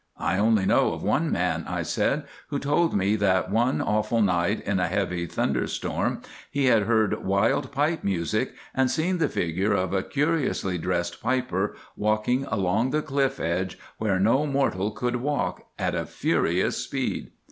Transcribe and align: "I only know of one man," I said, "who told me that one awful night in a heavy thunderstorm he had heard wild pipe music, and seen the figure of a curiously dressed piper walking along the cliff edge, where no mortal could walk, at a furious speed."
"I 0.17 0.39
only 0.39 0.65
know 0.65 0.93
of 0.93 1.03
one 1.03 1.31
man," 1.31 1.63
I 1.67 1.83
said, 1.83 2.23
"who 2.47 2.57
told 2.57 2.95
me 2.95 3.15
that 3.17 3.51
one 3.51 3.83
awful 3.83 4.23
night 4.23 4.59
in 4.61 4.79
a 4.79 4.87
heavy 4.87 5.27
thunderstorm 5.27 6.23
he 6.49 6.65
had 6.65 6.87
heard 6.87 7.23
wild 7.23 7.71
pipe 7.71 8.03
music, 8.03 8.53
and 8.73 8.89
seen 8.89 9.19
the 9.19 9.29
figure 9.29 9.73
of 9.73 9.93
a 9.93 10.01
curiously 10.01 10.79
dressed 10.79 11.21
piper 11.21 11.75
walking 11.95 12.45
along 12.45 12.89
the 12.89 13.03
cliff 13.03 13.39
edge, 13.39 13.77
where 13.99 14.19
no 14.19 14.47
mortal 14.47 14.89
could 14.89 15.17
walk, 15.17 15.67
at 15.77 15.93
a 15.93 16.07
furious 16.07 16.77
speed." 16.77 17.29